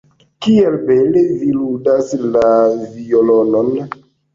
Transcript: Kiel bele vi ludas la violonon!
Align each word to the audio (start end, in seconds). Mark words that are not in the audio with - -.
Kiel 0.45 0.77
bele 0.87 1.23
vi 1.43 1.53
ludas 1.59 2.19
la 2.33 2.53
violonon! 2.85 3.75